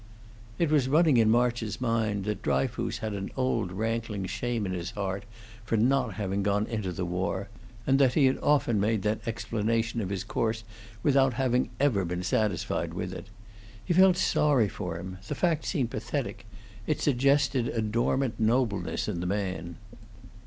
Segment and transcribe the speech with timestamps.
[0.57, 4.89] It was running in March's mind that Dryfoos had an old rankling shame in his
[4.89, 5.25] heart
[5.63, 7.49] for not having gone into the war,
[7.85, 10.63] and that he had often made that explanation of his course
[11.03, 13.27] without having ever been satisfied with it.
[13.85, 16.47] He felt sorry for him; the fact seemed pathetic;
[16.87, 19.75] it suggested a dormant nobleness in the man.